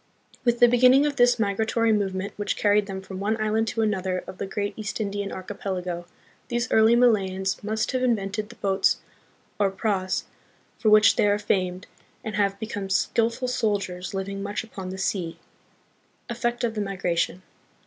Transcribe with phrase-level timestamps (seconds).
[0.43, 4.23] With the beginning of this migratory movement which carried them from one island to another
[4.25, 6.07] of the great East Indian Archipelago,
[6.47, 8.97] these early Malayans must have in vented the boats
[9.59, 10.23] or praus
[10.79, 11.85] for which they are famed
[12.23, 15.37] and have become skillful sailors living much upon the sea.
[16.29, 17.43] Effect of the Migration.